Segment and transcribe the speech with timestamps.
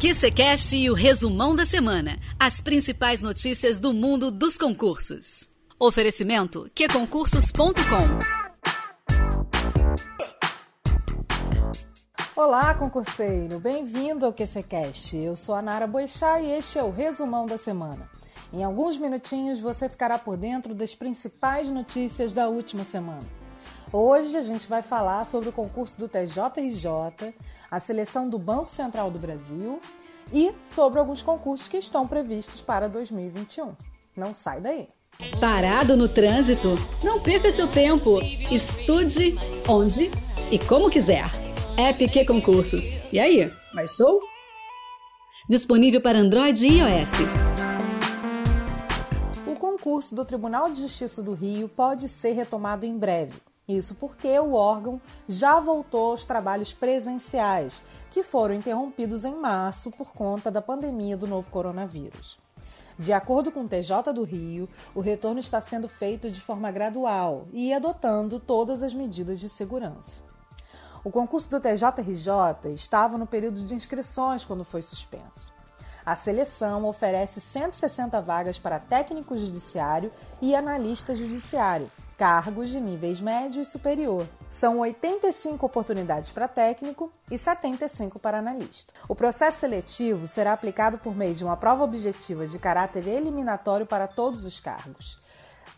[0.00, 2.18] QCCast e o resumão da semana.
[2.38, 5.50] As principais notícias do mundo dos concursos.
[5.78, 7.74] Oferecimento qconcursos.com.
[12.34, 13.60] Olá, concurseiro!
[13.60, 15.18] Bem-vindo ao QCCast.
[15.18, 18.08] Eu sou a Nara Boixá e este é o resumão da semana.
[18.54, 23.39] Em alguns minutinhos você ficará por dentro das principais notícias da última semana.
[23.92, 27.34] Hoje a gente vai falar sobre o concurso do TJRJ,
[27.68, 29.80] a seleção do Banco Central do Brasil
[30.32, 33.74] e sobre alguns concursos que estão previstos para 2021.
[34.16, 34.88] Não sai daí!
[35.40, 36.76] Parado no trânsito?
[37.02, 38.20] Não perca seu tempo.
[38.48, 39.34] Estude
[39.68, 40.08] onde
[40.52, 41.28] e como quiser.
[41.76, 42.94] App Concursos.
[43.12, 44.20] E aí, mais show?
[45.48, 47.10] Disponível para Android e iOS.
[49.48, 53.49] O concurso do Tribunal de Justiça do Rio pode ser retomado em breve.
[53.76, 60.12] Isso porque o órgão já voltou aos trabalhos presenciais, que foram interrompidos em março por
[60.12, 62.38] conta da pandemia do novo coronavírus.
[62.98, 67.46] De acordo com o TJ do Rio, o retorno está sendo feito de forma gradual
[67.52, 70.22] e adotando todas as medidas de segurança.
[71.02, 75.52] O concurso do TJRJ estava no período de inscrições quando foi suspenso.
[76.04, 80.10] A seleção oferece 160 vagas para técnico judiciário
[80.42, 81.90] e analista judiciário,
[82.20, 84.28] cargos de níveis médio e superior.
[84.50, 88.92] São 85 oportunidades para técnico e 75 para analista.
[89.08, 94.06] O processo seletivo será aplicado por meio de uma prova objetiva de caráter eliminatório para
[94.06, 95.18] todos os cargos.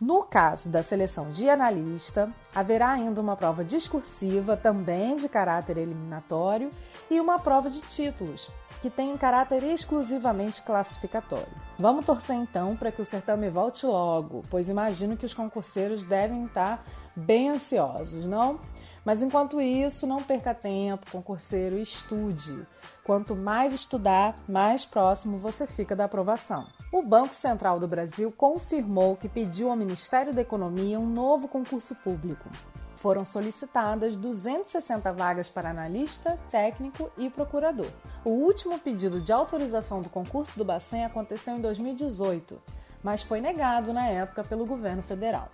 [0.02, 6.70] No caso da seleção de analista, haverá ainda uma prova discursiva, também de caráter eliminatório,
[7.08, 8.50] e uma prova de títulos,
[8.80, 11.46] que tem caráter exclusivamente classificatório.
[11.78, 16.46] Vamos torcer então para que o certame volte logo, pois imagino que os concurseiros devem
[16.46, 18.58] estar bem ansiosos, não?
[19.04, 22.66] Mas enquanto isso, não perca tempo, concurseiro, estude.
[23.04, 26.66] Quanto mais estudar, mais próximo você fica da aprovação.
[26.92, 31.94] O Banco Central do Brasil confirmou que pediu ao Ministério da Economia um novo concurso
[31.94, 32.50] público.
[32.96, 37.88] Foram solicitadas 260 vagas para analista, técnico e procurador.
[38.22, 42.60] O último pedido de autorização do concurso do Bacen aconteceu em 2018,
[43.02, 45.48] mas foi negado na época pelo governo federal.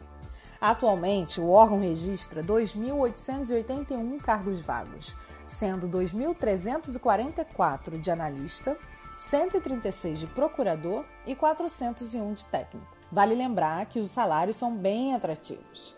[0.60, 5.14] Atualmente, o órgão registra 2.881 cargos vagos,
[5.46, 8.76] sendo 2.344 de analista,
[9.18, 12.86] 136 de procurador e 401 de técnico.
[13.10, 15.96] Vale lembrar que os salários são bem atrativos.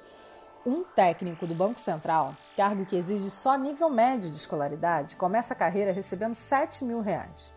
[0.64, 5.56] Um técnico do Banco Central, cargo que exige só nível médio de escolaridade, começa a
[5.56, 7.52] carreira recebendo 7 mil reais.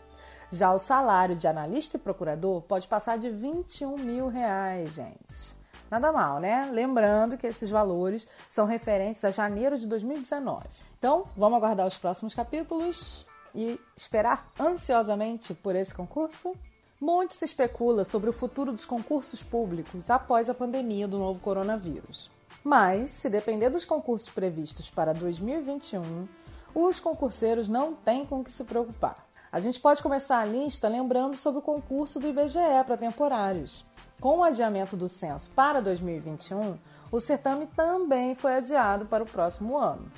[0.51, 5.57] Já o salário de analista e procurador pode passar de 21 mil reais, gente.
[5.89, 6.69] Nada mal, né?
[6.71, 10.65] Lembrando que esses valores são referentes a janeiro de 2019.
[10.99, 16.53] Então, vamos aguardar os próximos capítulos e esperar ansiosamente por esse concurso?
[16.99, 22.31] Muito se especula sobre o futuro dos concursos públicos após a pandemia do novo coronavírus.
[22.63, 26.27] Mas, se depender dos concursos previstos para 2021,
[26.73, 29.27] os concurseiros não têm com o que se preocupar.
[29.51, 33.85] A gente pode começar a lista lembrando sobre o concurso do IBGE para temporários.
[34.19, 36.77] Com o adiamento do censo para 2021,
[37.11, 40.09] o certame também foi adiado para o próximo ano.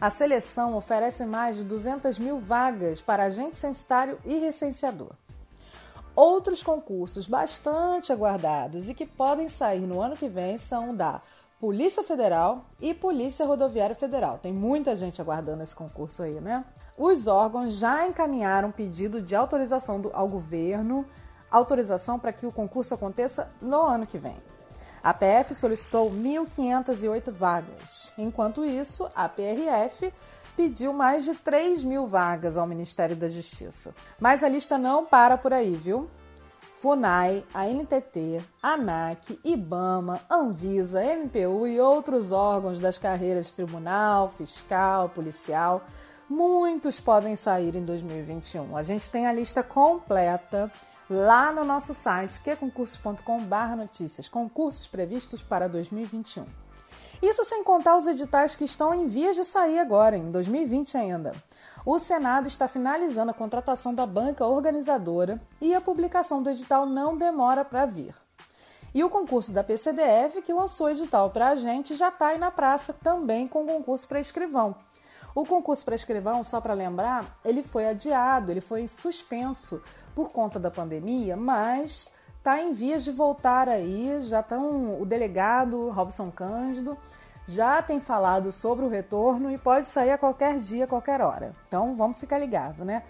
[0.00, 5.12] A seleção oferece mais de 200 mil vagas para agente censitário e recenseador.
[6.16, 11.20] Outros concursos bastante aguardados e que podem sair no ano que vem são da
[11.58, 14.38] Polícia Federal e Polícia Rodoviária Federal.
[14.38, 16.64] Tem muita gente aguardando esse concurso aí, né?
[16.96, 21.06] Os órgãos já encaminharam pedido de autorização ao governo,
[21.50, 24.36] autorização para que o concurso aconteça no ano que vem.
[25.04, 28.14] A PF solicitou 1.508 vagas.
[28.16, 30.10] Enquanto isso, a PRF
[30.56, 33.94] pediu mais de 3 mil vagas ao Ministério da Justiça.
[34.18, 36.08] Mas a lista não para por aí, viu?
[36.80, 45.84] FUNAI, a NTT, ANAC, IBAMA, Anvisa, MPU e outros órgãos das carreiras tribunal, fiscal, policial,
[46.30, 48.74] muitos podem sair em 2021.
[48.74, 50.72] A gente tem a lista completa
[51.08, 56.46] lá no nosso site queconcursos.com/notícias, concursos previstos para 2021.
[57.22, 61.32] Isso sem contar os editais que estão em vias de sair agora, em 2020 ainda
[61.86, 67.16] o Senado está finalizando a contratação da banca organizadora e a publicação do edital não
[67.16, 68.14] demora para vir.
[68.94, 72.50] E o concurso da PCDF, que lançou edital para a gente, já está aí na
[72.50, 74.74] praça também com o concurso para escrivão.
[75.34, 79.82] O concurso para escrivão, só para lembrar, ele foi adiado, ele foi suspenso
[80.14, 84.20] por conta da pandemia, mas está em vias de voltar aí.
[84.22, 86.96] Já estão o delegado Robson Cândido
[87.46, 91.54] já tem falado sobre o retorno e pode sair a qualquer dia, qualquer hora.
[91.68, 93.02] Então vamos ficar ligado, né?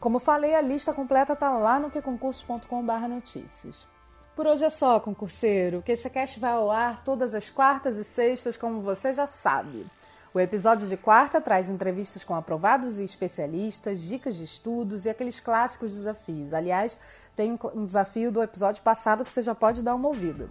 [0.00, 3.86] Como falei, a lista completa está lá no queconcursos.com.br notícias.
[4.34, 5.78] Por hoje é só, concurseiro.
[5.78, 9.86] O QCCast vai ao ar todas as quartas e sextas, como você já sabe.
[10.34, 15.40] O episódio de quarta traz entrevistas com aprovados e especialistas, dicas de estudos e aqueles
[15.40, 16.54] clássicos desafios.
[16.54, 16.98] Aliás,
[17.36, 20.48] tem um desafio do episódio passado que você já pode dar uma ouvida.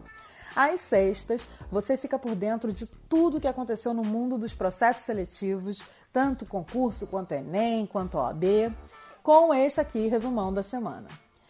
[0.56, 5.04] Às sextas, você fica por dentro de tudo o que aconteceu no mundo dos processos
[5.04, 8.72] seletivos, tanto concurso quanto Enem, quanto OAB
[9.24, 11.08] com este aqui resumão da semana.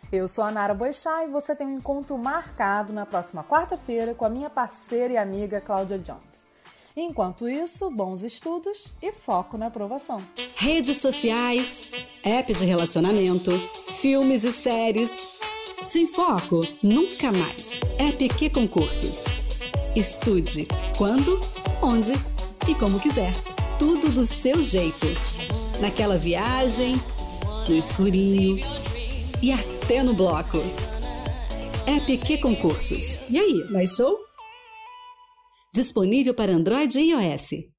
[0.09, 4.23] Eu sou a Nara Boixá e você tem um encontro marcado na próxima quarta-feira com
[4.23, 6.50] a minha parceira e amiga Cláudia Jones.
[6.95, 10.21] Enquanto isso, bons estudos e foco na aprovação.
[10.55, 11.91] Redes sociais,
[12.23, 13.51] app de relacionamento,
[13.89, 15.39] filmes e séries.
[15.85, 17.81] Sem foco, nunca mais.
[18.37, 19.25] Que concursos.
[19.95, 20.67] Estude
[20.97, 21.39] quando,
[21.81, 22.11] onde
[22.67, 23.33] e como quiser.
[23.79, 25.07] Tudo do seu jeito.
[25.79, 26.95] Naquela viagem
[27.67, 28.63] no escurinho
[29.41, 30.57] e até no bloco.
[31.85, 33.21] É PQ Concursos.
[33.29, 34.20] E aí, mais show?
[35.73, 37.70] Disponível para Android e iOS.